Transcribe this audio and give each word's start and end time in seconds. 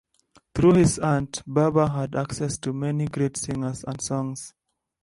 Through 0.55 0.71
his 0.73 0.97
aunt, 0.97 1.43
Barber 1.45 1.85
had 1.85 2.15
access 2.15 2.57
to 2.57 2.73
many 2.73 3.05
great 3.05 3.37
singers 3.37 3.83
and 3.83 4.01
songs. 4.01 4.55